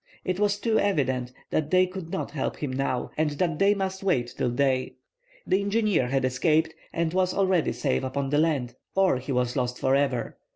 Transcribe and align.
It 0.25 0.39
was 0.39 0.57
too 0.59 0.79
evident 0.79 1.31
that 1.51 1.69
they 1.69 1.85
could 1.85 2.09
not 2.09 2.31
help 2.31 2.55
him 2.55 2.73
now, 2.73 3.11
and 3.17 3.29
that 3.33 3.59
they 3.59 3.75
must 3.75 4.01
wait 4.01 4.33
till 4.35 4.49
day. 4.49 4.95
The 5.45 5.61
engineer 5.61 6.07
had 6.07 6.25
escaped, 6.25 6.73
and 6.91 7.13
was 7.13 7.35
already 7.35 7.71
safe 7.73 8.03
upon 8.03 8.31
the 8.31 8.39
land, 8.39 8.73
or 8.95 9.17
he 9.17 9.31
was 9.31 9.55
lost 9.55 9.77
forever. 9.77 10.39